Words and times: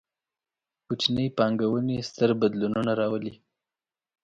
کوچنۍ 0.85 1.27
پانګونې، 1.37 1.97
ستر 2.09 2.29
بدلونونه 2.39 2.91
راولي 2.99 3.33